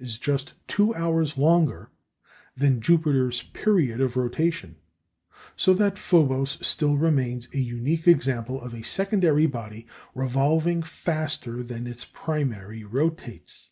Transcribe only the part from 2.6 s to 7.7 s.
Jupiter's period of rotation, so that Phobos still remains a